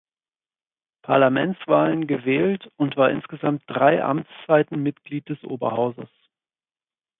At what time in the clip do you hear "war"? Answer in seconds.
2.97-3.11